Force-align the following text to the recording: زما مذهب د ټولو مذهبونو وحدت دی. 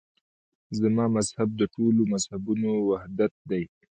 زما 0.79 1.05
مذهب 1.15 1.49
د 1.55 1.61
ټولو 1.73 2.01
مذهبونو 2.13 2.69
وحدت 2.89 3.33
دی. 3.49 3.63